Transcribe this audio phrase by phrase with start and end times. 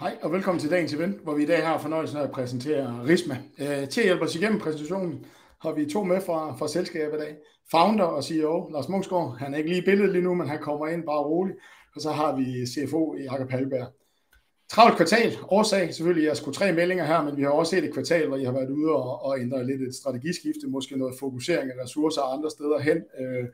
[0.00, 3.04] Hej og velkommen til dagens event, hvor vi i dag har fornøjelsen af at præsentere
[3.08, 3.36] Risma.
[3.58, 5.26] Øh, til at hjælpe os igennem præsentationen
[5.62, 7.36] har vi to med fra, fra selskabet i dag.
[7.70, 10.58] Founder og CEO Lars Munksgaard, han er ikke lige i billedet lige nu, men han
[10.58, 11.58] kommer ind bare roligt.
[11.94, 13.86] Og så har vi CFO Jakob Halberg.
[14.70, 17.92] Travlt kvartal, årsag selvfølgelig, jeres skulle tre meldinger her, men vi har også set et
[17.92, 21.70] kvartal, hvor I har været ude og, og ændre lidt et strategiskifte, måske noget fokusering
[21.70, 22.96] af ressourcer andre steder hen.
[22.96, 23.44] Øh,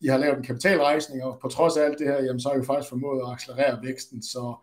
[0.00, 2.54] I har lavet en kapitalrejsning, og på trods af alt det her, jamen, så har
[2.54, 4.54] I jo faktisk formået at accelerere væksten, så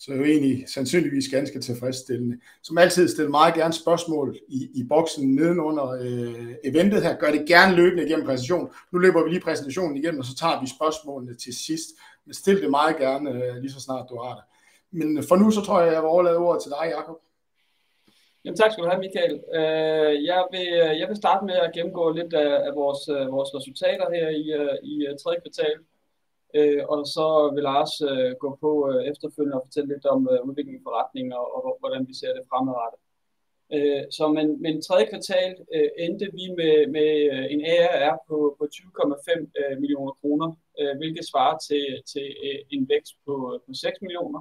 [0.00, 2.36] så er jo egentlig sandsynligvis ganske tilfredsstillende.
[2.62, 7.16] Som altid stiller meget gerne spørgsmål i, i boksen nedenunder øh, eventet her.
[7.16, 8.68] Gør det gerne løbende igennem præsentationen.
[8.92, 11.88] Nu løber vi lige præsentationen igennem, og så tager vi spørgsmålene til sidst.
[12.26, 14.44] Men stil det meget gerne øh, lige så snart du har det.
[14.98, 17.18] Men øh, for nu så tror jeg, jeg vil overlade ordet til dig, Jacob.
[18.44, 19.34] Jamen, tak skal du have, Michael.
[19.58, 23.32] Øh, jeg, vil, øh, jeg vil starte med at gennemgå lidt af, af vores, øh,
[23.36, 24.44] vores resultater her i,
[24.90, 25.76] i tredje kvartal.
[26.58, 30.38] Øh, og så vil Lars øh, gå på øh, efterfølgende og fortælle lidt om øh,
[30.48, 33.00] udviklingen i forretningen og, og hvordan vi ser det fremadrettet.
[33.76, 38.36] Øh, så men, men tredje kvartal øh, endte vi med, med øh, en ARR på,
[38.58, 40.48] på 20,5 øh, millioner kroner,
[40.80, 43.34] øh, hvilket svarer til, til øh, en vækst på,
[43.66, 44.40] på 6 millioner,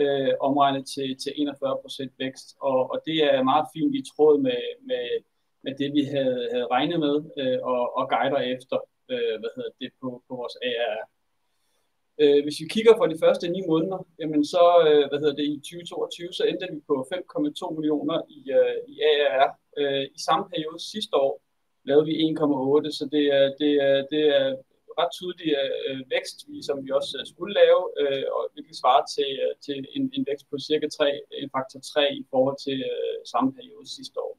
[0.00, 2.48] øh, omregnet til, til 41 procent vækst.
[2.60, 5.06] Og, og det er meget fint i tråd med, med,
[5.64, 8.78] med det, vi havde, havde regnet med øh, og, og guider efter
[9.12, 11.04] øh, hvad hedder det, på, på vores ARR.
[12.22, 15.46] Øh, hvis vi kigger på de første 9 måneder, jamen så, øh, hvad hedder det,
[15.54, 19.50] i 2022, så endte vi på 5,2 millioner i, øh, i ARR.
[19.80, 21.34] Øh, I samme periode sidste år
[21.88, 24.46] lavede vi 1,8, så det er, det er, det er
[25.00, 25.50] ret tydelig
[25.88, 29.76] øh, vækst, som vi også øh, skulle lave, øh, og hvilket svarer til, øh, til
[29.96, 33.86] en, en vækst på cirka 3, en faktor 3 i forhold til øh, samme periode
[33.96, 34.34] sidste år.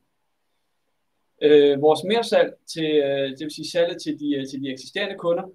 [1.46, 5.18] Øh, vores mersalg til, øh, det vil sige salget til de, øh, til de eksisterende
[5.26, 5.46] kunder,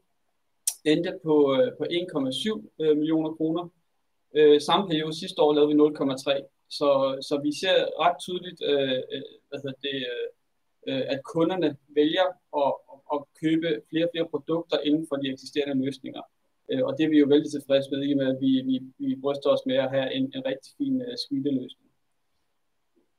[0.85, 3.65] endte på, øh, på 1,7 øh, millioner kroner.
[4.37, 6.67] Øh, samme periode sidste år lavede vi 0,3.
[6.79, 6.91] Så,
[7.29, 10.29] så vi ser ret tydeligt, øh, øh hvad hedder det, øh,
[10.89, 12.27] øh at kunderne vælger
[12.63, 12.73] at,
[13.15, 16.23] at købe flere og flere produkter inden for de eksisterende løsninger.
[16.71, 19.21] Øh, og det er vi jo vældig tilfredse med, i med at vi, vi, vi
[19.23, 21.91] bryster os med at have en, en rigtig fin uh, suite-løsning.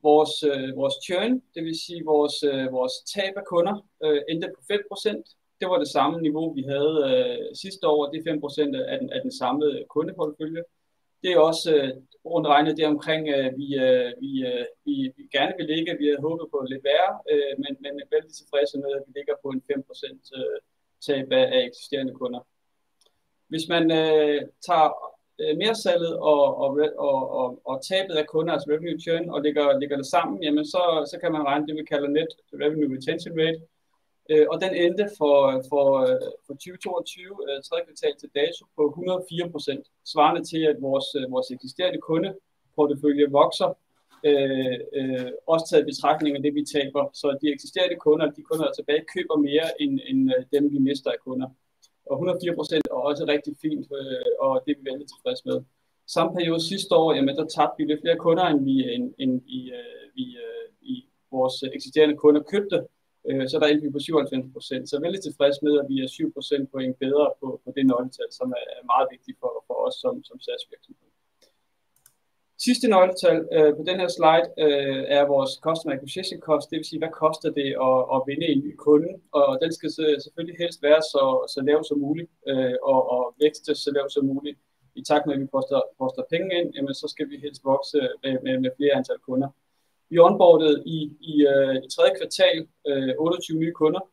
[0.08, 4.48] Vores, uh, vores churn, det vil sige vores, uh, vores tab af kunder, uh, endte
[4.56, 8.92] på 5%, det var det samme niveau, vi havde øh, sidste år, det er 5%
[8.92, 10.64] af den, af den samlede kundeportefølje.
[11.24, 11.90] Det er også øh,
[12.26, 15.98] rundt regnet det omkring, øh, vi, øh, vi, øh, vi, vi gerne vil ligge.
[16.00, 19.12] Vi havde håbet på lidt værre, øh, men, men er vældig tilfredse med, at vi
[19.20, 20.58] ligger på en 5% øh,
[21.06, 22.42] tab af, af eksisterende kunder.
[23.52, 24.90] Hvis man øh, tager
[25.42, 26.70] øh, mere salget og, og,
[27.08, 30.66] og, og, og tabet af kunder, altså revenue churn, og lægger, lægger det sammen, jamen
[30.74, 32.32] så, så kan man regne det, vi kalder net
[32.64, 33.62] revenue retention rate,
[34.30, 35.88] Øh, og den endte for, for,
[36.46, 39.84] for 2022 øh, tredje kvartal til dato på 104 procent,
[40.14, 43.70] svarende til, at vores, øh, vores eksisterende kundeportefølje vokser,
[44.30, 47.04] øh, øh, også taget i betragtning af det, vi taber.
[47.14, 50.80] Så de eksisterende kunder, de kunder der tilbage, køber mere end, end øh, dem, vi
[50.90, 51.50] mister af kunder.
[52.10, 55.58] Og 104 procent er også rigtig fint, øh, og det er vi vældig tilfredse med.
[56.08, 59.42] Samme periode sidste år, jamen, der tabte vi lidt flere kunder, end vi, end, end
[59.48, 60.94] i, øh, vi øh, i
[61.32, 62.78] vores eksisterende kunder købte
[63.28, 64.84] øh, så der endte vi på 97 procent.
[64.84, 67.70] Så jeg er vældig tilfreds med, at vi er 7 procent point bedre på, på
[67.76, 71.12] det nøgletal, som er meget vigtigt for, for os som, som SaaS-virksomhed.
[72.68, 76.90] Sidste nøgletal øh, på den her slide øh, er vores Customer Acquisition Cost, det vil
[76.90, 79.90] sige, hvad koster det at, at vinde en ny kunde, og den skal
[80.26, 84.26] selvfølgelig helst være så, så lav som muligt, øh, og, og vækste så lav som
[84.26, 84.58] muligt.
[85.00, 88.00] I takt med, at vi poster, poster penge ind, jamen, så skal vi helst vokse
[88.24, 89.50] med, med, med flere antal kunder.
[90.12, 91.00] Vi onboardede i,
[91.32, 94.04] i, øh, i tredje kvartal øh, 28 nye kunder,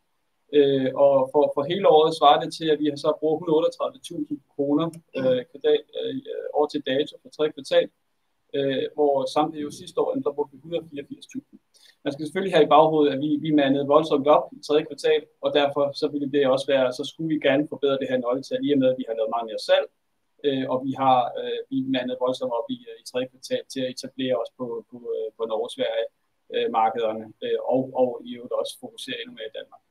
[0.58, 4.54] øh, og for, for hele året svarer det til, at vi har så brugt 138.000
[4.54, 4.86] kroner
[5.16, 6.20] øh, øh,
[6.58, 7.86] år til dato for tredje kvartal,
[8.56, 11.58] øh, hvor samtidig jo sidste år, der brugte vi 184.000.
[12.04, 15.22] Man skal selvfølgelig have i baghovedet, at vi, vi mandede voldsomt op i tredje kvartal,
[15.44, 18.66] og derfor så ville det også være, så skulle vi gerne forbedre det her nøgletal,
[18.66, 19.86] i og med, at vi har lavet meget mere salg,
[20.46, 23.80] øh, og vi har øh, vi mandet voldsomt op i, øh, i tredje kvartal til
[23.84, 26.06] at etablere os på, på, øh, på Norge Sverige
[26.54, 29.82] øh, markederne, øh, og, og i øvrigt også fokusere endnu mere i Danmark.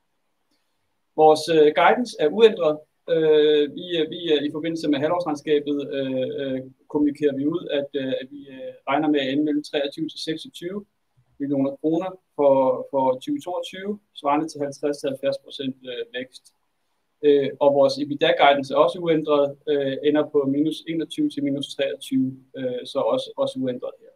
[1.22, 2.76] Vores øh, guidance er uændret.
[3.14, 6.60] Øh, vi, øh, vi i forbindelse med halvårsregnskabet øh, øh,
[6.94, 8.42] kommunikerer vi ud, at, øh, at vi
[8.90, 10.86] regner med at ende mellem 23 til 26
[11.40, 12.54] millioner kroner for,
[12.92, 15.76] for 2022, svarende til 50-70 procent
[16.18, 16.44] vækst
[17.26, 21.68] øh, og vores EBITDA guidance er også uændret, øh, ender på minus 21 til minus
[21.76, 24.14] 23, øh, så også, også uændret her.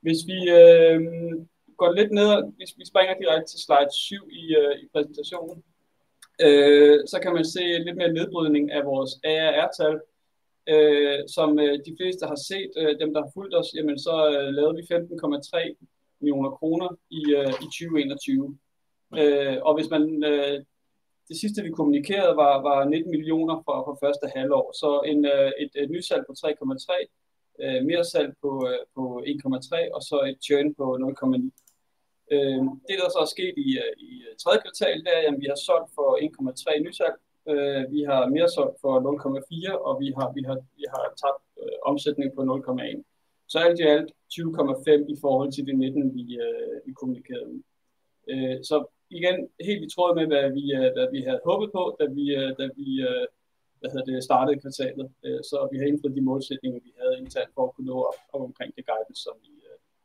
[0.00, 1.00] Hvis vi øh,
[1.76, 5.62] går lidt ned, hvis vi springer direkte til slide 7 i, øh, i præsentationen,
[6.46, 10.00] øh, så kan man se lidt mere nedbrydning af vores ARR-tal.
[10.68, 14.14] Øh, som øh, de fleste har set, øh, dem der har fulgt os, jamen så
[14.32, 15.74] øh, lavede vi 15,3
[16.20, 18.58] millioner kroner i, øh, i 2021.
[19.18, 20.64] Øh, og hvis man, øh,
[21.28, 25.50] det sidste vi kommunikerede var, var 19 millioner for, for første halvår, så en, øh,
[25.62, 27.06] et, et nysalg på 3,3,
[27.62, 31.50] øh, mere salg på, øh, på 1,3 og så et churn på 0,9.
[32.34, 34.10] Øh, det, der så er sket i, øh, i
[34.42, 37.16] tredje kvartal, det er, at vi har solgt for 1,3 nysalg,
[37.52, 41.42] øh, vi har mere solgt for 0,4, og vi har, vi har, vi har tabt
[41.62, 43.02] øh, omsætning på 0,1.
[43.52, 47.60] Så alt i alt 20,5 i forhold til de 19, vi, øh, vi kommunikerede med.
[48.30, 48.76] Øh, så
[49.18, 49.36] igen,
[49.68, 52.50] helt i tråd med, hvad vi, øh, hvad vi havde håbet på, da vi, øh,
[52.58, 53.26] da vi øh,
[53.80, 55.06] hvad hedder det, startede kvartalet.
[55.50, 58.42] Så vi har indfriet de målsætninger, vi havde internt for at kunne nå op, op
[58.48, 59.52] omkring det guidance, som vi,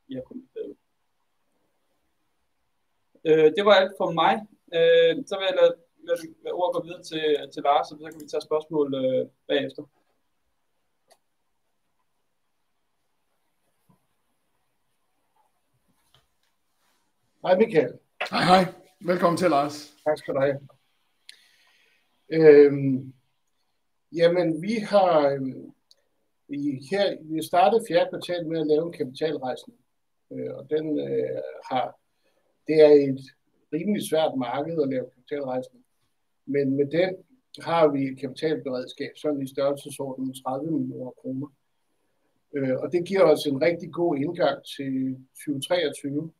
[0.07, 0.75] vi har kommunikeret ud.
[3.30, 4.33] Øh, det var alt for mig.
[4.77, 5.74] Øh, så vil jeg lade,
[6.07, 8.88] lade, lade ord gå videre til, til Lars, og så kan vi tage spørgsmål
[9.48, 9.83] bagefter.
[17.44, 17.94] Hej Michael.
[18.31, 18.86] Hej hej.
[18.99, 19.95] Velkommen til, Lars.
[20.05, 20.59] Tak skal du have.
[22.29, 23.13] Øhm,
[24.11, 25.71] jamen, vi har øhm,
[26.89, 29.79] her, vi startede fjerde kvartal med at lave en kapitalrejsning.
[30.31, 31.99] Øh, og den øh, har,
[32.67, 33.21] det er et
[33.73, 35.85] rimelig svært marked at lave kapitalrejsning.
[36.45, 37.15] Men med den
[37.61, 41.47] har vi et kapitalberedskab, sådan i størrelsesordenen 30 millioner kroner.
[42.55, 46.31] Øh, og det giver os en rigtig god indgang til 2023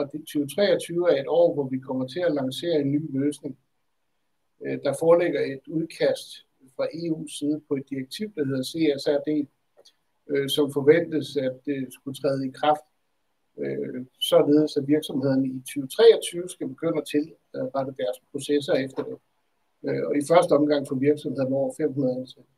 [0.00, 3.58] og 2023 er et år, hvor vi kommer til at lancere en ny løsning.
[4.64, 6.28] Øh, der foreligger et udkast
[6.76, 9.28] fra EU's side på et direktiv, der hedder CSRD,
[10.30, 12.86] øh, som forventes at det skulle træde i kraft,
[13.62, 19.16] øh, således at virksomhederne i 2023 skal begynde at tilrette deres processer efter det.
[20.08, 22.50] Og i første omgang for virksomhederne over 500 ansatte.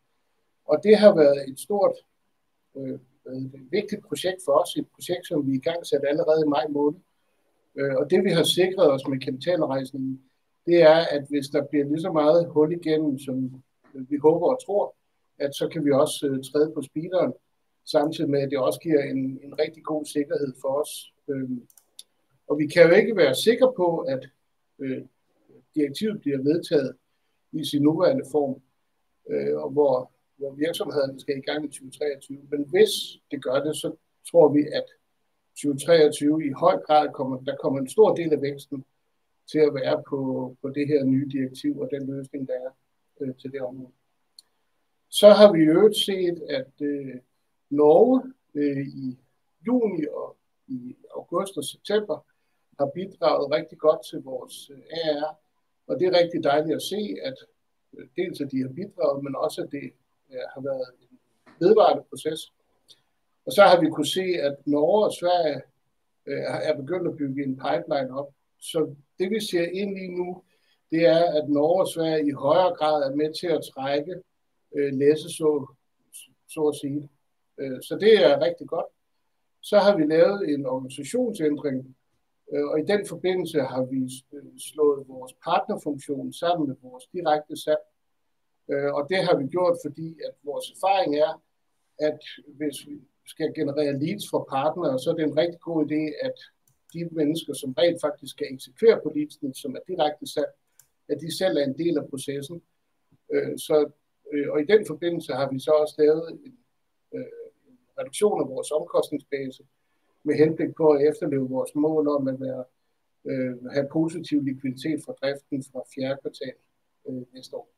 [0.64, 1.96] Og det har været et stort,
[3.26, 6.66] et vigtigt projekt for os, et projekt, som vi i gang satte allerede i maj
[6.68, 7.00] måned,
[7.78, 10.22] Øh, og det vi har sikret os med kapitalrejsningen,
[10.66, 13.62] det er, at hvis der bliver lige så meget hul igennem, som
[13.94, 14.96] vi håber og tror,
[15.38, 17.32] at så kan vi også øh, træde på speederen,
[17.84, 21.12] samtidig med, at det også giver en, en rigtig god sikkerhed for os.
[21.28, 21.50] Øh,
[22.48, 24.28] og vi kan jo ikke være sikre på, at
[24.78, 25.02] øh,
[25.75, 26.96] direktivet bliver vedtaget
[27.52, 28.62] i sin nuværende form,
[29.30, 32.38] øh, og hvor, hvor virksomhederne skal i gang i 2023.
[32.50, 32.90] Men hvis
[33.30, 33.96] det gør det, så
[34.30, 34.84] tror vi, at
[35.56, 38.84] 2023 i høj grad kommer, der kommer en stor del af væksten
[39.50, 40.20] til at være på,
[40.62, 42.70] på det her nye direktiv og den løsning, der er
[43.20, 43.93] øh, til det område.
[45.08, 47.14] Så har vi i øvrigt set, at øh,
[47.70, 48.22] Norge
[48.54, 49.19] øh, i
[49.66, 52.26] juni og i august og september
[52.78, 55.37] har bidraget rigtig godt til vores øh, AR,
[55.87, 57.38] og det er rigtig dejligt at se, at
[57.94, 59.87] øh, dels at de har bidraget, men også at det
[60.32, 61.19] øh, har været en
[61.60, 62.52] vedvarende proces.
[63.46, 65.60] Og så har vi kunne se, at Norge og Sverige
[66.26, 68.28] øh, er begyndt at bygge en pipeline op.
[68.61, 70.42] Så det vi ser ind i nu,
[70.90, 74.14] det er, at Norge og Sverige i højere grad er med til at trække
[74.76, 75.75] øh, læse, så,
[76.49, 77.08] så at sige.
[77.61, 78.87] Øh, så det er rigtig godt.
[79.61, 81.96] Så har vi lavet en organisationsændring,
[82.52, 87.56] øh, og i den forbindelse har vi øh, slået vores partnerfunktion sammen med vores direkte
[87.64, 87.84] salg.
[88.70, 91.42] Øh, og det har vi gjort, fordi at vores erfaring er,
[91.99, 93.00] at hvis vi,
[93.34, 96.36] skal generere leads for partnere, så er det en rigtig god idé, at
[96.94, 100.52] de mennesker, som rent faktisk skal eksekvere på leadsene, som er direkte salg,
[101.12, 102.62] at de selv er en del af processen.
[103.32, 103.76] Øh, så,
[104.32, 106.54] øh, og i den forbindelse har vi så også lavet en,
[107.14, 109.62] øh, en reduktion af vores omkostningsbase
[110.22, 112.64] med henblik på at efterleve vores mål om at være,
[113.30, 116.56] øh, have positiv likviditet fra driften fra fjerde kvartal
[117.08, 117.68] øh, næste år.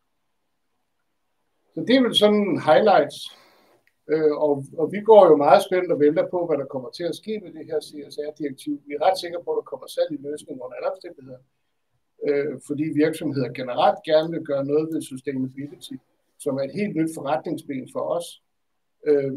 [1.75, 3.19] Så det er vel sådan highlights
[4.13, 7.05] Øh, og, og vi går jo meget spændt og venter på, hvad der kommer til
[7.05, 8.83] at ske med det her CSR-direktiv.
[8.87, 11.41] Vi er ret sikre på, at der kommer salg i løsning under alle omstændigheder.
[12.29, 15.97] Øh, fordi virksomheder generelt gerne vil gøre noget ved sustainability,
[16.39, 18.27] som er et helt nyt forretningsben for os.
[19.07, 19.33] Øh,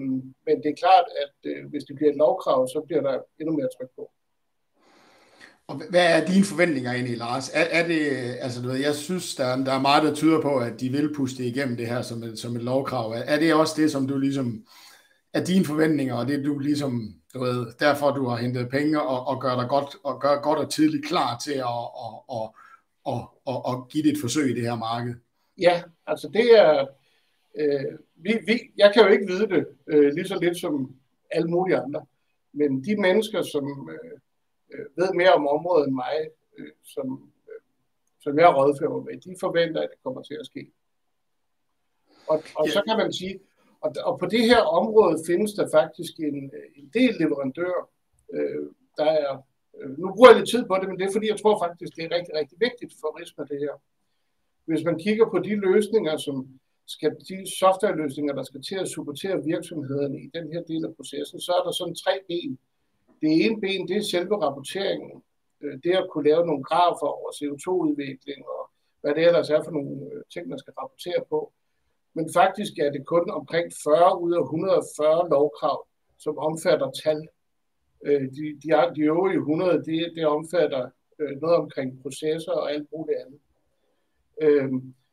[0.45, 3.55] men det er klart, at øh, hvis det bliver et lovkrav, så bliver der endnu
[3.55, 4.12] mere tryk på.
[5.67, 7.50] Og hvad er dine forventninger egentlig, Lars?
[7.50, 10.41] Er, er det, øh, altså du ved, jeg synes, der, der er meget, der tyder
[10.41, 13.13] på, at de vil puste igennem det her som et, som et lovkrav.
[13.25, 14.65] Er det også det, som du ligesom,
[15.33, 19.27] er dine forventninger, og det du ligesom, du ved, derfor du har hentet penge og,
[19.27, 22.55] og gør dig godt, og gør godt og tidligt klar til at og, og,
[23.03, 25.15] og, og, og give dit et forsøg i det her marked?
[25.57, 26.86] Ja, altså det er,
[27.59, 30.95] øh, vi, vi, jeg kan jo ikke vide det øh, lige så lidt som
[31.31, 32.05] alle mulige andre,
[32.53, 34.19] men de mennesker, som øh,
[34.74, 36.17] øh, ved mere om området end mig,
[36.57, 37.62] øh, som, øh,
[38.19, 40.71] som jeg rådfører med, de forventer, at det kommer til at ske.
[42.31, 42.71] Og, og ja.
[42.71, 43.39] så kan man sige,
[43.81, 47.83] Og, og på det her område findes der faktisk en, en del leverandører,
[48.33, 48.65] øh,
[48.97, 49.31] der er,
[49.77, 51.91] øh, nu bruger jeg lidt tid på det, men det er fordi, jeg tror faktisk,
[51.95, 53.75] det er rigtig, rigtig vigtigt for RISMA det her.
[54.65, 56.59] Hvis man kigger på de løsninger, som
[56.95, 61.39] skal, de softwareløsninger, der skal til at supportere virksomhederne i den her del af processen,
[61.41, 62.59] så er der sådan tre ben.
[63.21, 65.24] Det ene ben, det er selve rapporteringen.
[65.62, 68.69] Øh, det at kunne lave nogle grafer over CO2-udvikling og
[69.01, 71.51] hvad det ellers er for nogle øh, ting, man skal rapportere på.
[72.13, 77.27] Men faktisk er det kun omkring 40 ud af 140 lovkrav, som omfatter tal.
[78.05, 80.89] Øh, de, de, de øvrige 100, det, det omfatter
[81.41, 83.39] noget omkring processer og alt muligt andet.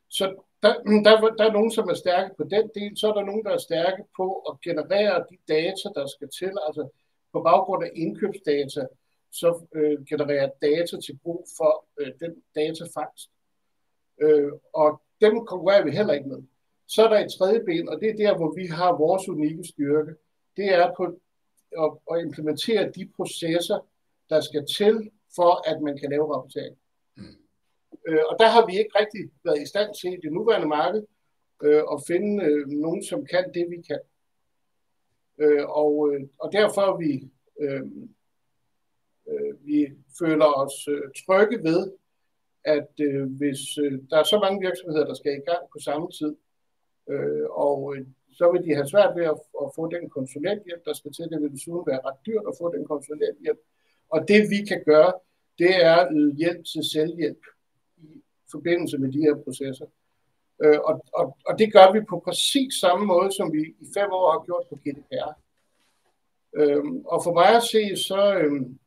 [0.09, 0.25] Så
[0.63, 0.73] der,
[1.05, 3.51] der, der er nogen, som er stærke på den del, så er der nogen, der
[3.51, 6.83] er stærke på at generere de data, der skal til, altså
[7.35, 8.83] på baggrund af indkøbsdata,
[9.31, 13.29] så øh, generere data til brug for øh, den datafangst.
[14.21, 16.41] Øh, og dem konkurrerer vi heller ikke med.
[16.87, 19.63] Så er der et tredje ben, og det er der, hvor vi har vores unikke
[19.63, 20.13] styrke.
[20.57, 21.03] Det er på
[21.83, 23.79] at, at implementere de processer,
[24.29, 26.75] der skal til, for at man kan lave rapportering.
[27.17, 27.37] Mm.
[28.07, 31.03] Øh, og der har vi ikke rigtig været i stand til i det nuværende marked
[31.63, 33.99] øh, at finde øh, nogen, som kan det, vi kan.
[35.37, 37.81] Øh, og, øh, og derfor vi, øh,
[39.27, 41.91] øh, vi føler os øh, trygge ved,
[42.63, 46.11] at øh, hvis øh, der er så mange virksomheder, der skal i gang på samme
[46.11, 46.35] tid,
[47.09, 50.93] øh, og øh, så vil de have svært ved at, at få den konsulenthjælp, der
[50.93, 51.25] skal til.
[51.31, 53.59] Det vil desuden være ret dyrt at få den konsulenthjælp.
[54.09, 55.13] Og det vi kan gøre,
[55.59, 57.43] det er at yde hjælp til selvhjælp
[57.97, 59.85] i forbindelse med de her processer.
[60.63, 64.09] Øh, og, og, og det gør vi på præcis samme måde, som vi i fem
[64.11, 65.31] år har gjort på GDPR.
[66.59, 68.79] Øh, og for mig at se, så øhm,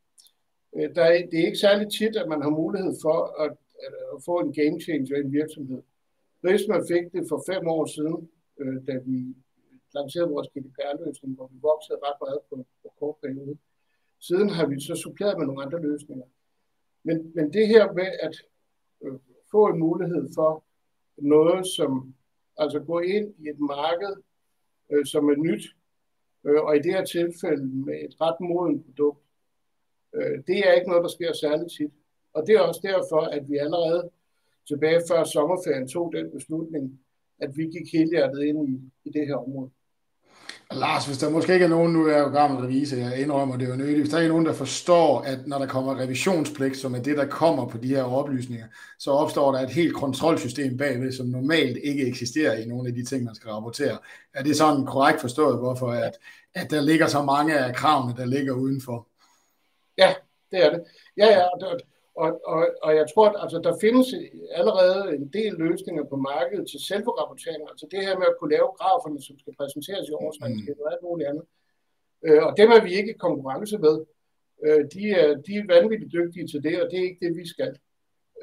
[0.76, 3.52] øh, der er, det er ikke særlig tit, at man har mulighed for at,
[4.14, 5.82] at få en game changer i en virksomhed.
[6.40, 9.34] Hvis man fik det for fem år siden, øh, da vi
[9.94, 13.56] lancerede vores GDPR-løsning, hvor vi voksede ret meget på, på kort periode.
[14.20, 16.26] Siden har vi så suppleret med nogle andre løsninger.
[17.02, 18.34] Men, men det her med at
[19.02, 19.18] øh,
[19.50, 20.64] få en mulighed for
[21.22, 22.14] noget, som
[22.56, 24.22] altså gå ind i et marked,
[24.90, 25.64] øh, som er nyt,
[26.46, 29.20] øh, og i det her tilfælde med et ret modent produkt,
[30.14, 31.92] øh, det er ikke noget, der sker særligt tit.
[32.32, 34.10] Og det er også derfor, at vi allerede
[34.68, 37.00] tilbage før sommerferien tog den beslutning,
[37.38, 39.70] at vi gik helhjertet ind i, i det her område.
[40.72, 43.56] Lars, hvis der måske ikke er nogen, nu er jeg jo gammel revisor, jeg indrømmer
[43.56, 46.76] det er jo nødigt, hvis der er nogen, der forstår, at når der kommer revisionspligt,
[46.76, 48.66] som er det, der kommer på de her oplysninger,
[48.98, 53.04] så opstår der et helt kontrolsystem bagved, som normalt ikke eksisterer i nogle af de
[53.04, 53.98] ting, man skal rapportere.
[54.34, 56.18] Er det sådan korrekt forstået, hvorfor at,
[56.54, 59.08] at der ligger så mange af kravene, der ligger udenfor?
[59.98, 60.14] Ja,
[60.50, 60.84] det er det.
[61.16, 61.82] Ja, ja, det,
[62.22, 64.06] og, og, og jeg tror, at altså, der findes
[64.60, 67.62] allerede en del løsninger på markedet til selvrapportering.
[67.70, 71.02] Altså det her med at kunne lave graferne, som skal præsenteres i årsregnskabet og alt
[71.02, 71.44] muligt andet.
[72.26, 73.96] Øh, og dem er vi ikke i konkurrence med.
[74.66, 77.46] Øh, de, er, de er vanvittigt dygtige til det, og det er ikke det, vi
[77.54, 77.72] skal.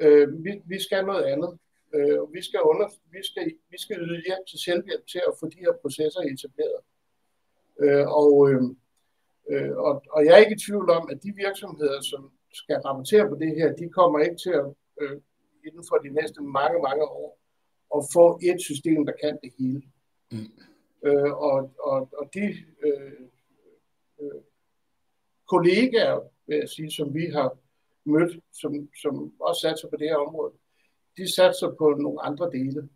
[0.00, 1.52] Øh, vi, vi skal noget andet.
[1.96, 5.44] Øh, vi, skal under, vi, skal, vi skal yde hjælp til selvhjælp til at få
[5.54, 6.80] de her processer etableret.
[7.82, 8.62] Øh, og, øh,
[9.52, 12.22] øh og, og jeg er ikke i tvivl om, at de virksomheder, som
[12.60, 14.66] skal rapportere på det her, de kommer ikke til at
[15.00, 15.20] øh,
[15.66, 17.30] inden for de næste mange, mange år
[17.96, 19.82] at få et system, der kan det hele.
[20.32, 20.52] Mm.
[21.06, 22.46] Øh, og, og, og de
[22.86, 23.20] øh,
[24.20, 24.40] øh,
[25.48, 27.58] kollegaer, vil jeg sige, som vi har
[28.04, 30.52] mødt, som, som også satser på det her område,
[31.16, 32.88] de satser på nogle andre dele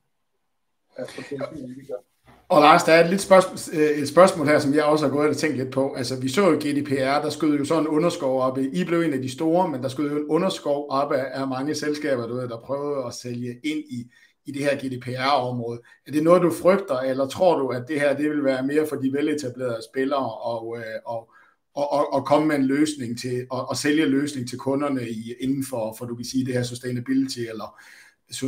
[0.97, 2.03] af processen, end vi gør.
[2.49, 5.13] Og Lars, der er et, lidt spørgsmål, øh, et spørgsmål her, som jeg også har
[5.13, 5.95] gået og tænkt lidt på.
[5.95, 8.59] Altså, vi så jo GDPR, der skød jo sådan en underskov op.
[8.59, 11.49] I blev en af de store, men der skød jo en underskov op af, af
[11.49, 14.11] mange selskaber, du ved, der prøvede at sælge ind i,
[14.47, 15.81] i det her GDPR-område.
[16.07, 18.87] Er det noget, du frygter, eller tror du, at det her det vil være mere
[18.87, 21.31] for de veletablerede spillere og, øh, og,
[21.75, 25.35] og, og, og komme med en løsning til, og, og sælge løsning til kunderne i,
[25.41, 27.81] inden for, for, du kan sige, det her sustainability eller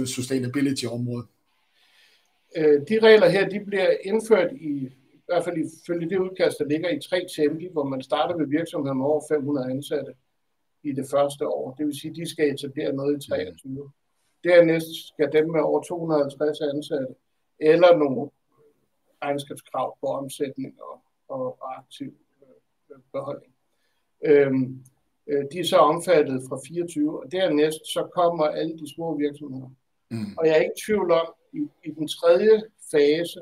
[0.07, 1.27] sustainability-område?
[2.57, 6.65] Øh, de regler her, de bliver indført i, i hvert fald ifølge det udkast, der
[6.65, 10.13] ligger i tre tempi, hvor man starter med virksomheder med over 500 ansatte
[10.83, 11.75] i det første år.
[11.75, 13.91] Det vil sige, at de skal etablere noget i 23.
[14.45, 17.15] Dernæst skal dem med over 250 ansatte,
[17.61, 18.31] eller nogle
[19.23, 22.15] regnskabskrav på omsætning og, og aktiv
[22.91, 23.53] øh, beholdning.
[24.25, 24.85] Øhm,
[25.27, 29.71] øh, de er så omfattet fra 24, og dernæst så kommer alle de små virksomheder.
[30.11, 30.37] Mm.
[30.39, 33.41] Og jeg er ikke i tvivl om, i, i den tredje fase,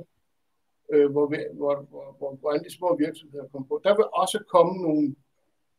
[0.93, 4.39] øh, hvor, hvor, hvor, hvor, hvor alle de små virksomheder kommer på, der vil også
[4.49, 5.17] komme nogle,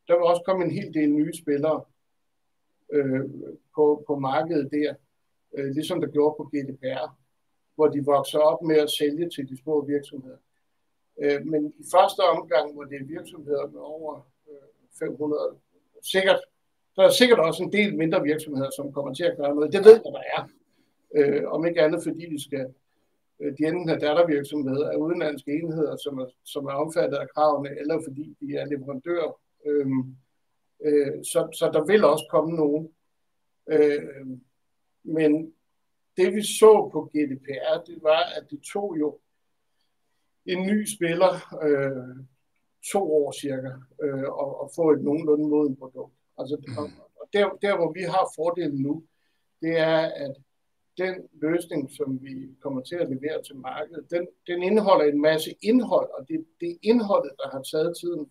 [0.07, 1.83] der vil også komme en hel del nye spillere
[2.91, 3.21] øh,
[3.75, 4.95] på, på markedet der,
[5.57, 7.17] øh, ligesom der gjorde på GDPR,
[7.75, 10.38] hvor de vokser op med at sælge til de små virksomheder.
[11.21, 14.67] Øh, men i første omgang, hvor det er virksomheder med over øh,
[15.00, 15.55] 500,
[16.01, 16.39] sikkert,
[16.95, 19.73] der er sikkert også en del mindre virksomheder, som kommer til at gøre noget.
[19.73, 20.47] Det ved jeg, der er.
[21.15, 22.73] Øh, om ikke andet, fordi de skal
[23.57, 28.01] de enten har dattervirksomheder af udenlandske enheder, som er, som er omfattet af kravene, eller
[28.07, 29.39] fordi de er leverandører.
[29.65, 29.87] Øh,
[30.85, 32.89] øh, så, så der vil også komme nogen.
[33.69, 34.27] Øh,
[35.03, 35.53] men
[36.17, 39.19] det vi så på GDPR, det var, at det tog jo
[40.45, 42.25] en ny spiller øh,
[42.91, 43.71] to år cirka
[44.03, 46.13] øh, og, og få et nogenlunde moden produkt.
[46.37, 46.89] Altså, og,
[47.21, 49.03] og der, der, hvor vi har fordelen nu,
[49.61, 50.35] det er, at
[51.03, 55.51] den løsning, som vi kommer til at levere til markedet, den, den indeholder en masse
[55.62, 58.24] indhold, og det, det indholdet, der har taget tiden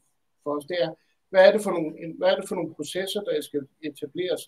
[0.42, 0.64] for os.
[0.64, 0.90] Det er,
[1.30, 4.42] hvad er det for nogle, hvad er det for nogle processer, der skal etableres?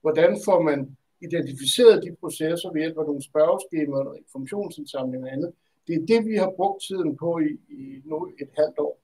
[0.00, 5.52] Hvordan får man identificeret de processer ved hjælp af nogle spørgeskemaer, informationsindsamling og andet?
[5.86, 9.00] Det er det, vi har brugt tiden på i, i nu et halvt år.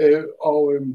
[0.00, 0.86] Øh, og, øh,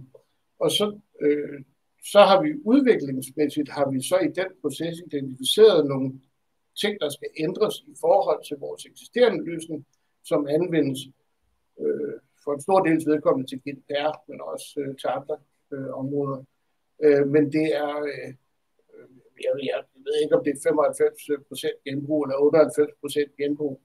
[0.60, 1.64] og så, øh,
[2.04, 6.20] så har vi udviklingsmæssigt, har vi så i den proces identificeret nogle
[6.82, 9.86] ting, der skal ændres i forhold til vores eksisterende løsning,
[10.24, 11.00] som anvendes
[11.80, 12.14] øh,
[12.44, 15.38] for en stor dels vedkommende til GDPR, men også øh, til andre
[15.74, 16.40] øh, områder.
[17.04, 18.30] Øh, men det er, øh,
[18.96, 19.10] øh
[19.44, 20.62] jeg, jeg ved ikke, om det er
[21.78, 22.38] 95% genbrug eller
[23.32, 23.82] 98% genbrug,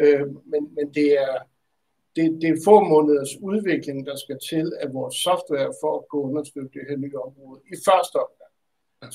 [0.00, 1.34] Øh, men, men det er,
[2.16, 6.22] det, det er få måneders udvikling, der skal til af vores software for at kunne
[6.22, 7.60] understøtte det her nye område.
[7.72, 8.52] I første omgang,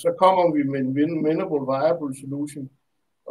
[0.04, 2.70] så kommer vi med en minimal viable solution,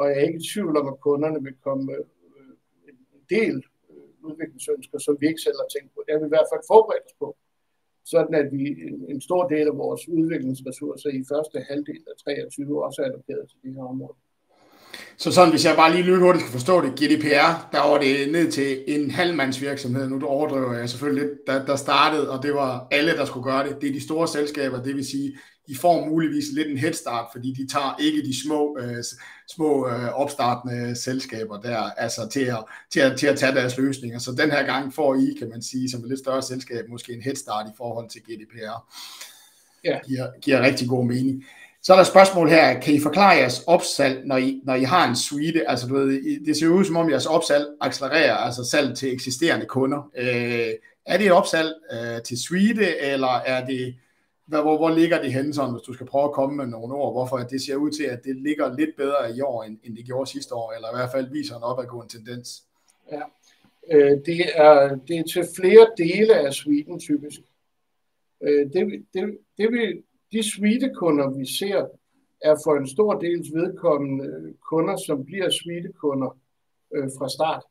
[0.03, 2.05] og jeg er ikke i tvivl om, at kunderne vil komme øh,
[2.89, 3.57] en del
[3.91, 5.99] øh, udviklingsønsker, som vi ikke selv har tænkt på.
[6.05, 7.29] Det har vi i hvert fald forberedt os på,
[8.13, 8.63] sådan at vi
[9.15, 13.59] en stor del af vores udviklingsressourcer i første halvdel af 23 også er allokeret til
[13.63, 14.19] det her område.
[15.23, 18.53] Så sådan, hvis jeg bare lige hurtigt skal forstå det, GDPR, der var det ned
[18.53, 23.17] til en halvmandsvirksomhed, nu overdriver jeg selvfølgelig lidt, der, der startede, og det var alle,
[23.17, 23.81] der skulle gøre det.
[23.81, 27.53] Det er de store selskaber, det vil sige, de får muligvis lidt en headstart, fordi
[27.53, 29.05] de tager ikke de små, øh,
[29.49, 34.19] små øh, opstartende selskaber der, altså til at, til, at, til at tage deres løsninger.
[34.19, 37.13] Så den her gang får I, kan man sige, som et lidt større selskab, måske
[37.13, 38.93] en headstart i forhold til GDPR.
[39.85, 39.99] Ja.
[40.07, 41.45] Giver, giver rigtig god mening.
[41.83, 42.81] Så er der et spørgsmål her.
[42.81, 45.71] Kan I forklare jeres opsalg, når I, når I har en suite?
[45.71, 49.67] Altså, du ved, det ser ud som om jeres opsalg accelererer, altså salg til eksisterende
[49.67, 50.11] kunder.
[50.17, 50.73] Øh,
[51.07, 53.95] er det et opsalg øh, til suite, eller er det,
[54.47, 57.13] hvor, hvor ligger det henne, sådan, hvis du skal prøve at komme med nogle ord,
[57.13, 60.05] hvorfor det ser ud til, at det ligger lidt bedre i år, end, end det
[60.05, 62.63] gjorde sidste år, eller i hvert fald viser en opadgående tendens?
[63.13, 63.23] Ja,
[63.91, 67.41] øh, det, er, det er til flere dele af suiten typisk.
[68.43, 71.81] Øh, det, det, det, vil, de suitekunder, vi ser,
[72.43, 76.39] er for en stor dels vedkommende kunder, som bliver suitekunder
[76.95, 77.65] øh, fra start.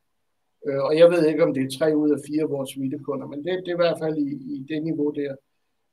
[0.66, 3.26] Øh, og jeg ved ikke, om det er tre ud af fire af vores suitekunder,
[3.26, 5.36] men det, det er i hvert fald i, i det niveau der.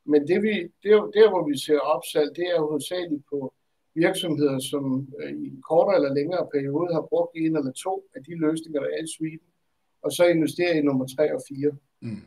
[0.06, 0.54] Men det, vi,
[0.84, 3.54] det, der, hvor vi ser opsalg, det er hovedsageligt på
[3.96, 4.86] virksomheder, som
[5.20, 8.80] øh, i en kortere eller længere periode har brugt en eller to af de løsninger,
[8.82, 9.50] der er i suiten,
[10.04, 11.72] og så investerer i nummer tre og fire.
[12.02, 12.24] Mm.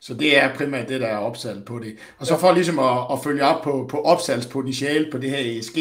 [0.00, 1.96] Så det er primært det, der er opsat på det.
[2.18, 5.78] Og så for ligesom at, at følge op på, på opsalgspotentiale på det her ESG,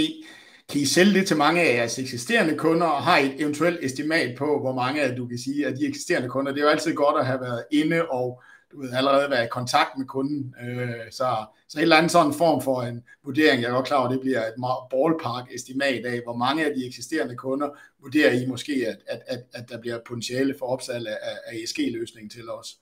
[0.70, 3.80] kan I sælge det til mange af jeres eksisterende kunder, og har I et eventuelt
[3.84, 6.70] estimat på, hvor mange af du kan sige, af de eksisterende kunder, det er jo
[6.70, 10.56] altid godt at have været inde og du ved, allerede være i kontakt med kunden.
[10.64, 13.98] Øh, så, så et eller andet sådan form for en vurdering, jeg er godt klar
[13.98, 14.54] over, det bliver et
[14.92, 17.70] ballpark-estimat af, hvor mange af de eksisterende kunder
[18.02, 22.30] vurderer I måske, at, at, at, at der bliver potentiale for opsalg af, af ESG-løsningen
[22.30, 22.78] til os.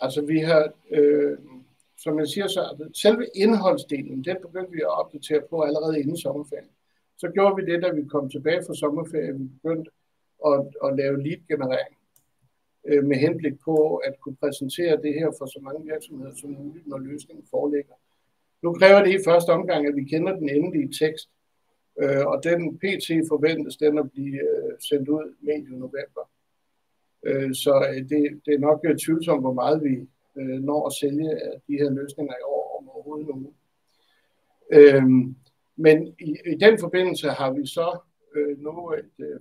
[0.00, 1.38] Altså vi har, øh,
[1.98, 6.70] som jeg siger, så selve indholdsdelen, den begyndte vi at opdatere på allerede inden sommerferien.
[7.16, 9.90] Så gjorde vi det, da vi kom tilbage fra sommerferien, vi begyndte
[10.46, 11.96] at, at lave lead-generering
[12.84, 16.86] øh, med henblik på at kunne præsentere det her for så mange virksomheder som muligt,
[16.86, 17.94] når løsningen foreligger.
[18.62, 21.28] Nu kræver det i første omgang, at vi kender den endelige tekst,
[22.02, 26.30] øh, og den PT forventes den at blive øh, sendt ud medio november.
[27.26, 29.94] Øh, så øh, det, det er nok øh, tvivlsomt, hvor meget vi
[30.36, 33.52] øh, når at sælge af de her løsninger i år om overhovedet nu.
[34.72, 35.36] Øhm,
[35.76, 37.98] men i, i den forbindelse har vi så
[38.34, 39.40] øh, nu et,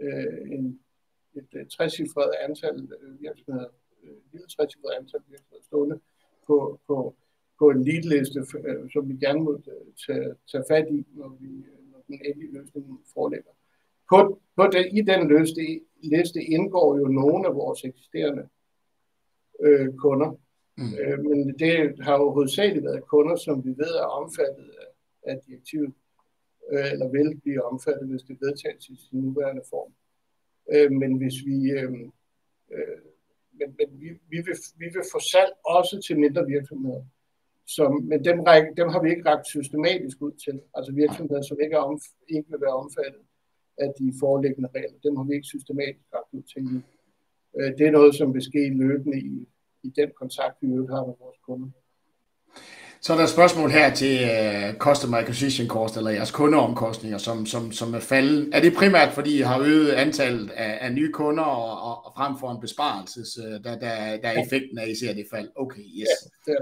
[0.00, 0.80] øh, en,
[1.34, 2.88] et, et trecifret antal
[3.20, 3.68] virksomheder,
[4.02, 6.00] et lille trecifret antal virksomheder stående
[6.46, 7.14] på, på,
[7.58, 9.60] på en leadliste, liste, som vi gerne må
[10.06, 11.46] tage, tage fat i, når, vi,
[11.92, 13.50] når den endelige løsning foreligger.
[14.10, 15.60] På, på den, I den liste,
[16.02, 18.48] liste indgår jo nogle af vores eksisterende
[19.60, 20.30] øh, kunder.
[20.76, 20.94] Mm.
[21.00, 24.86] Øh, men det har jo hovedsageligt været kunder, som vi ved er omfattet af,
[25.30, 25.94] af direktivet,
[26.72, 29.92] øh, eller vil blive omfattet, hvis det vedtages i sin nuværende form.
[30.72, 31.92] Øh, men hvis vi øh,
[32.72, 32.98] øh,
[33.58, 37.04] men, men vi, vi, vil, vi vil få salg også til mindre virksomheder.
[37.66, 38.36] Som, men dem,
[38.76, 40.60] dem har vi ikke ret systematisk ud til.
[40.74, 43.22] Altså virksomheder, som ikke, er om, ikke vil være omfattet
[43.78, 44.98] af de foreliggende regler.
[45.04, 46.82] Dem har vi ikke systematisk ret ud til nu.
[47.58, 49.46] Øh, det er noget, som vil ske løbende i,
[49.82, 51.68] i den kontakt, vi har med vores kunder.
[53.00, 57.46] Så er der et spørgsmål her til uh, Customer Acquisition Cost, eller jeres kundeomkostninger, som,
[57.46, 58.50] som, som er faldet.
[58.52, 62.12] Er det primært, fordi I har øget antallet af, af nye kunder, og, og, og
[62.16, 63.20] frem for en besparelse,
[63.64, 65.48] der, der, der er effekten af, at I ser det fald?
[65.56, 66.08] Okay, yes.
[66.46, 66.56] Ja, er.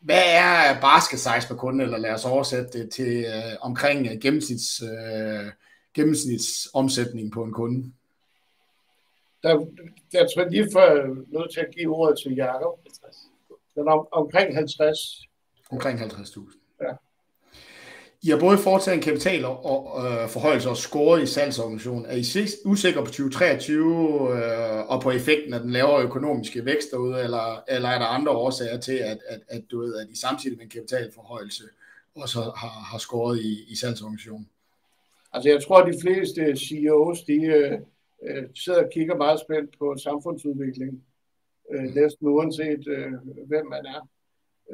[0.00, 4.82] Hvad er basket size per kunde, eller lad os oversætte det til uh, omkring gennemsnits,
[4.82, 4.88] uh,
[5.94, 7.92] gennemsnitsomsætning på en kunde?
[9.42, 9.66] Der,
[10.12, 12.78] jeg tror lige før nødt til at give ordet til Jacob.
[13.74, 15.28] Den om, omkring 50
[15.70, 16.58] Omkring 50.000.
[16.82, 16.92] Ja.
[18.22, 22.06] I har både foretaget en kapital og, og øh, forhøjelse og scoret i salgsorganisationen.
[22.06, 27.22] Er I usikre på 2023 øh, og på effekten af den lavere økonomiske vækst derude,
[27.22, 30.56] eller, eller er der andre årsager til, at, at, at, du ved, at I samtidig
[30.56, 31.64] med en kapitalforhøjelse
[32.14, 34.48] også har, har scoret i, i salgsorganisationen?
[35.38, 37.78] Altså jeg tror, at de fleste CEOs, de øh,
[38.22, 41.04] øh, sidder og kigger meget spændt på samfundsudviklingen,
[41.72, 43.12] øh, næsten uanset øh,
[43.46, 44.08] hvem man er.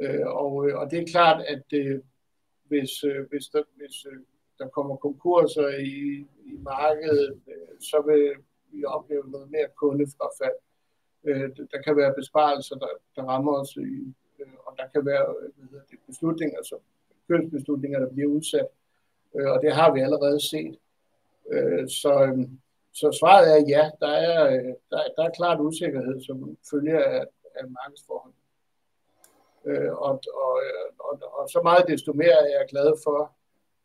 [0.01, 1.99] Øh, og, øh, og det er klart, at øh,
[2.63, 4.19] hvis, øh, hvis, der, hvis øh,
[4.59, 8.23] der kommer konkurser i, i markedet, øh, så vil
[8.71, 10.59] vi opleve noget mere kundefrafald.
[11.27, 15.25] Øh, der kan være besparelser, der, der rammer os, i, øh, og der kan være
[15.57, 16.79] hvad hedder det, beslutninger, som
[17.27, 18.67] købsbeslutninger, der bliver udsat.
[18.67, 18.84] Øh,
[19.35, 20.77] øh, og det har vi allerede set.
[21.51, 22.59] Øh, så, øhm,
[22.93, 27.25] så svaret er ja, der er, øh, der, der er klart usikkerhed som følger af,
[27.55, 28.41] af markedsforholdene.
[29.65, 30.61] Øh, og, og,
[30.99, 33.35] og, og så meget desto mere er jeg glad for,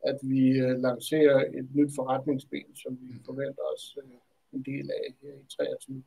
[0.00, 4.18] at vi øh, lancerer et nyt forretningsben, som vi forventer os øh,
[4.52, 6.02] en del af her i 23.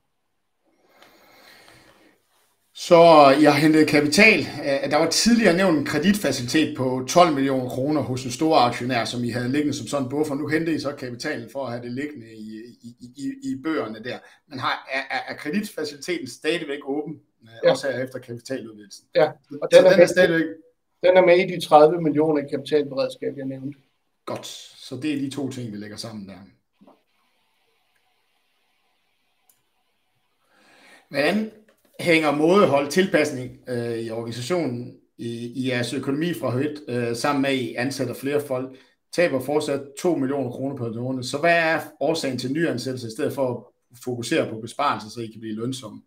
[2.76, 3.00] Så
[3.42, 4.40] jeg hentet kapital.
[4.92, 9.24] Der var tidligere nævnt en kreditfacilitet på 12 millioner kroner hos en stor aktionær, som
[9.24, 10.36] I havde liggende som sådan en buffer.
[10.36, 14.04] Nu henter I så kapitalen for at have det liggende i, i, i, i bøgerne
[14.04, 14.18] der.
[14.48, 17.22] Men har, er, er kreditfaciliteten stadigvæk åben?
[17.64, 17.72] ja.
[17.72, 19.08] også her efter kapitaludvidelsen.
[19.16, 19.32] Ja,
[19.62, 20.46] og den, så er, den er stadigvæk...
[21.04, 23.80] Den er med i de 30 millioner i kapitalberedskab, jeg nævnte.
[24.26, 26.36] Godt, så det er de to ting, vi lægger sammen der.
[31.10, 31.52] Hvordan
[32.00, 37.50] hænger mådehold tilpasning øh, i organisationen i, i jeres økonomi fra højt, øh, sammen med,
[37.50, 38.76] at I ansætter flere folk,
[39.12, 41.24] taber fortsat 2 millioner kroner per måned.
[41.24, 43.64] Så hvad er årsagen til nyansættelse, i stedet for at
[44.04, 46.02] fokusere på besparelser, så I kan blive lønsomme?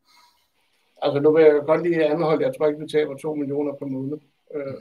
[1.03, 3.87] Altså nu vil jeg godt lige anholde, jeg tror ikke, vi taber 2 millioner per
[3.87, 4.19] måned.
[4.55, 4.81] Øh,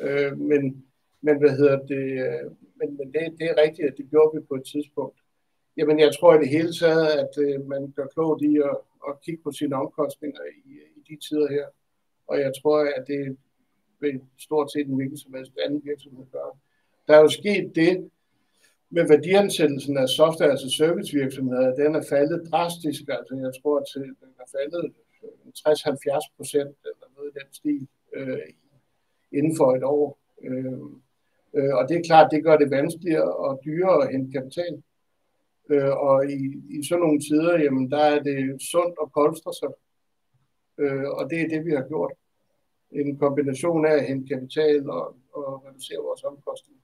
[0.00, 0.84] øh, men,
[1.20, 4.46] men hvad hedder det, øh, men, men det, det er rigtigt, at det gjorde vi
[4.48, 5.18] på et tidspunkt.
[5.76, 8.76] Jamen jeg tror i det hele taget, at øh, man gør klogt i at,
[9.08, 11.66] at kigge på sine omkostninger i, i de tider her.
[12.26, 13.36] Og jeg tror, at det
[14.00, 16.52] vil stort set en hvilken som helst anden virksomhed gøre.
[17.08, 18.10] Der er jo sket det,
[18.90, 23.02] med værdiansættelsen af software, altså servicevirksomheder, den er faldet drastisk.
[23.08, 24.92] Altså jeg tror, at den er faldet
[25.24, 28.38] øh, 60-70 procent eller noget i den stil øh,
[29.32, 30.18] inden for et år.
[30.42, 30.72] Øh,
[31.54, 34.82] øh, og det er klart, det gør det vanskeligere og dyrere at hente kapital.
[35.70, 36.38] Øh, og i,
[36.78, 39.72] i sådan nogle tider, jamen, der er det sundt at polstre sig.
[40.78, 42.12] Øh, og det er det, vi har gjort.
[42.92, 46.82] En kombination af at hente kapital og, og reducere vores omkostninger.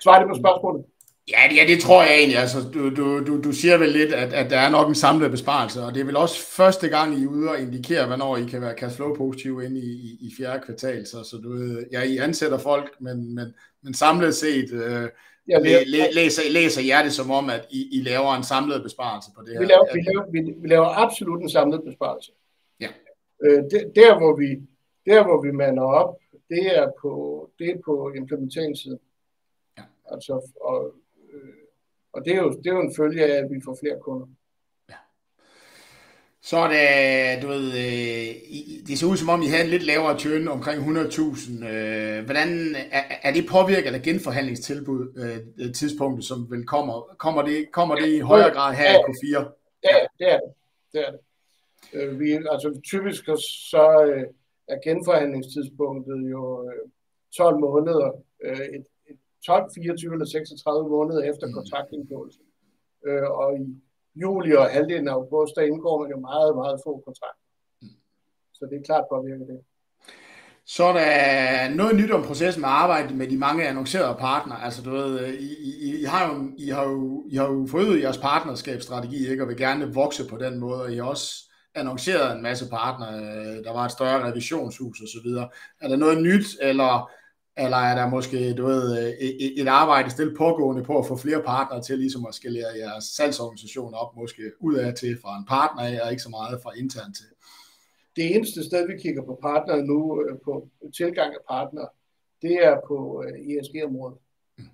[0.00, 0.84] Svarer det på spørgsmålet?
[1.30, 2.38] Ja, ja, det tror jeg egentlig.
[2.38, 5.30] Altså, du, du, du, du siger vel lidt, at, at der er nok en samlet
[5.30, 8.44] besparelse, og det er vel også første gang, I er ude og indikere, hvornår I
[8.44, 11.06] kan være cashflow positive ind i, i, i fjerde kvartal.
[11.06, 15.08] Så, så du ved, ja, I ansætter folk, men, men, men samlet set øh,
[15.48, 18.82] ja, læ, læ, læser, læser jer det som om, at I, I laver en samlet
[18.82, 19.60] besparelse på det her.
[19.60, 22.32] Vi laver, vi laver, vi, vi laver absolut en samlet besparelse.
[22.80, 22.88] Ja.
[23.42, 24.48] Øh, det, der, hvor vi,
[25.06, 27.10] der, hvor vi mander op, det er på,
[27.58, 28.98] det er på implementeringssiden.
[29.78, 29.82] Ja.
[30.12, 30.94] Altså, og
[32.16, 34.26] og det er, jo, det er jo en følge af, at vi får flere kunder.
[36.50, 38.28] Så er det, du ved, øh,
[38.88, 41.66] det ser ud som om, I havde en lidt lavere tjøn, omkring 100.000.
[41.72, 42.50] Øh, hvordan
[42.98, 47.14] er, er det påvirket af genforhandlingstilbud øh, tidspunktet, som vil kommer?
[47.18, 49.26] Kommer det, kommer det i højere grad her i Q4?
[49.84, 50.50] Ja, det er det.
[50.92, 52.20] det, er det.
[52.20, 53.24] Vi, altså typisk
[53.70, 53.84] så
[54.68, 56.72] er genforhandlingstidspunktet jo
[57.36, 58.10] 12 måneder.
[58.76, 58.86] Et,
[59.46, 61.52] 12, 24 eller 36 måneder efter mm.
[61.52, 62.38] kontraktindgåelse.
[63.06, 63.64] Øh, og i
[64.22, 67.44] juli og halvdelen af august, der indgår man jo meget, meget få kontrakter.
[67.82, 67.88] Mm.
[68.52, 69.60] Så det er klart påvirker det.
[70.68, 74.64] Så er der noget nyt om processen med arbejde med de mange annoncerede partnere.
[74.64, 78.02] Altså, du ved, I, I, I, har jo, I, har jo, I har jo forøget
[78.02, 79.42] jeres partnerskabsstrategi, ikke?
[79.42, 83.12] og vil gerne vokse på den måde, og I også annonceret en masse partnere.
[83.62, 85.48] Der var et større revisionshus og så videre.
[85.80, 87.10] Er der noget nyt, eller,
[87.58, 91.42] eller er der måske du ved, et, et arbejde stille pågående på at få flere
[91.42, 95.82] partnere til ligesom at skalere jeres salgsorganisation op, måske ud af til fra en partner
[95.82, 97.26] af, og ikke så meget fra intern til?
[98.16, 101.88] det eneste sted, vi kigger på partnere nu, øh, på tilgang af partnere,
[102.42, 104.18] det er på øh, ESG-området.
[104.58, 104.64] Mm.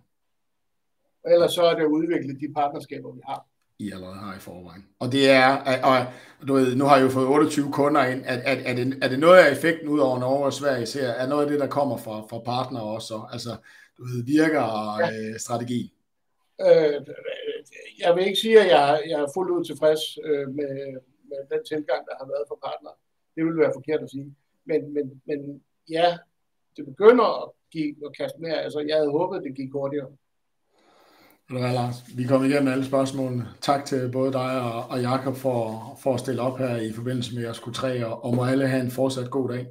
[1.33, 3.47] Ellers så er det at udvikle de partnerskaber, vi har.
[3.83, 4.85] I allerede har i forvejen.
[4.99, 5.49] Og det er,
[5.91, 5.97] og
[6.49, 8.23] du ved, nu har jeg jo fået 28 kunder ind.
[8.25, 8.37] Er,
[8.71, 11.09] er, det, er det noget af effekten ud over Norge og Sverige ser?
[11.09, 13.15] Er noget af det, der kommer fra, fra partnere også?
[13.33, 13.51] Altså,
[13.97, 14.67] du ved, virker
[15.01, 15.09] ja.
[15.13, 15.95] øh, strategi?
[16.67, 16.97] Øh,
[18.03, 20.73] jeg vil ikke sige, at jeg, jeg er fuldt ud tilfreds øh, med,
[21.31, 22.95] med den tilgang, der har været for partnere.
[23.35, 24.35] Det ville være forkert at sige.
[24.65, 26.19] Men, men, men ja,
[26.77, 28.63] det begynder at give at kaste mere.
[28.67, 30.11] Altså, jeg havde håbet, det gik hurtigere.
[31.53, 32.05] Det Lars.
[32.15, 33.49] Vi kom igennem alle spørgsmålene.
[33.61, 37.35] Tak til både dig og, og Jakob for, for at stille op her i forbindelse
[37.35, 39.67] med jeres Q3, og, og må alle have en fortsat god dag.